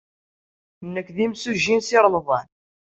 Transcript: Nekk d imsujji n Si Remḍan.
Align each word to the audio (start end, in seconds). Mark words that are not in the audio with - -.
Nekk 0.93 1.09
d 1.15 1.17
imsujji 1.25 1.75
n 1.77 1.81
Si 1.87 1.97
Remḍan. 2.03 2.47